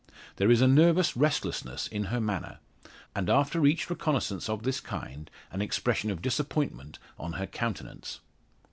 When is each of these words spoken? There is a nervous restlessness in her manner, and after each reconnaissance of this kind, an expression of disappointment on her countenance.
There 0.37 0.49
is 0.49 0.61
a 0.61 0.67
nervous 0.67 1.15
restlessness 1.15 1.85
in 1.85 2.05
her 2.05 2.19
manner, 2.19 2.57
and 3.15 3.29
after 3.29 3.67
each 3.67 3.87
reconnaissance 3.87 4.49
of 4.49 4.63
this 4.63 4.79
kind, 4.79 5.29
an 5.51 5.61
expression 5.61 6.09
of 6.09 6.23
disappointment 6.23 6.97
on 7.19 7.33
her 7.33 7.45
countenance. 7.45 8.19